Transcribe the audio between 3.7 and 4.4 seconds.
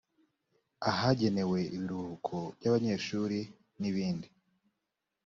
n ibindi